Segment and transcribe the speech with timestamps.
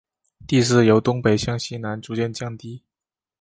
[0.47, 2.81] 地势由东北向西南逐渐降低。